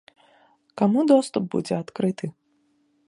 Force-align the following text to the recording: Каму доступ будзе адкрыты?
Каму 0.81 1.03
доступ 1.13 1.43
будзе 1.57 1.75
адкрыты? 1.83 2.25